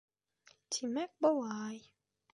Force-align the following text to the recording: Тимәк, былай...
Тимәк, 0.77 1.13
былай... 1.27 1.81